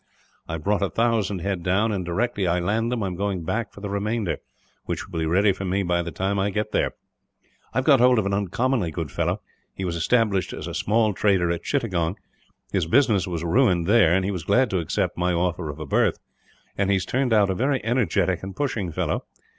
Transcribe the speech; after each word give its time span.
I 0.47 0.53
have 0.53 0.63
brought 0.63 0.81
a 0.81 0.89
thousand 0.89 1.41
head 1.41 1.61
down 1.61 1.91
and, 1.91 2.03
directly 2.03 2.47
I 2.47 2.59
land 2.59 2.91
them, 2.91 3.03
am 3.03 3.13
going 3.15 3.43
back 3.43 3.71
for 3.71 3.81
the 3.81 3.89
remainder; 3.91 4.37
which 4.85 5.07
will 5.07 5.19
be 5.19 5.27
ready 5.27 5.51
for 5.53 5.63
me 5.63 5.83
by 5.83 6.01
the 6.01 6.09
time 6.09 6.39
I 6.39 6.49
get 6.49 6.71
there. 6.71 6.93
"I 7.71 7.77
have 7.77 7.85
got 7.85 7.99
hold 7.99 8.17
of 8.17 8.25
an 8.25 8.33
uncommonly 8.33 8.89
good 8.89 9.11
fellow. 9.11 9.41
He 9.75 9.85
was 9.85 9.95
established 9.95 10.53
as 10.53 10.65
a 10.65 10.73
small 10.73 11.13
trader 11.13 11.51
at 11.51 11.61
Chittagong. 11.61 12.15
His 12.73 12.87
business 12.87 13.27
was 13.27 13.43
ruined 13.43 13.85
there, 13.85 14.11
and 14.15 14.25
he 14.25 14.31
was 14.31 14.41
glad 14.43 14.71
to 14.71 14.79
accept 14.79 15.19
my 15.19 15.33
offer 15.33 15.69
of 15.69 15.77
a 15.79 15.85
berth; 15.85 16.17
and 16.75 16.89
he 16.89 16.95
has 16.95 17.05
turned 17.05 17.31
out 17.31 17.51
a 17.51 17.53
very 17.53 17.79
energetic 17.85 18.41
and 18.41 18.55
pushing 18.55 18.91
fellow. 18.91 19.25